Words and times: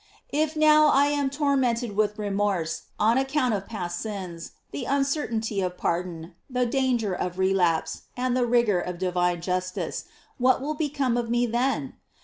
If 0.33 0.55
now 0.55 0.87
I 0.87 1.09
am 1.09 1.29
tormented 1.29 1.95
with 1.95 2.17
remorse 2.17 2.85
on 2.99 3.19
account 3.19 3.53
of 3.53 3.67
past 3.67 3.99
sins, 3.99 4.53
the 4.71 4.85
uncertainty 4.85 5.61
of 5.61 5.77
pardon, 5.77 6.33
the 6.49 6.65
danger 6.65 7.13
of 7.13 7.37
relapse, 7.37 8.01
and 8.17 8.35
the 8.35 8.47
rigor 8.47 8.81
of 8.81 8.97
divine 8.97 9.41
jus 9.41 9.69
tice, 9.69 10.05
what 10.39 10.59
will 10.59 10.73
become 10.73 11.17
of 11.17 11.29
me 11.29 11.45
then? 11.45 11.93